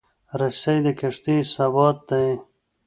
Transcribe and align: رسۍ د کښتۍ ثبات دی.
رسۍ 0.39 0.77
د 0.85 0.87
کښتۍ 0.99 1.37
ثبات 1.53 1.97
دی. 2.09 2.27